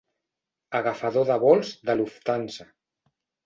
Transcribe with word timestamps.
Agafador 0.79 1.29
de 1.31 1.37
vols 1.45 1.77
de 1.91 1.99
Lufthansa. 2.03 2.69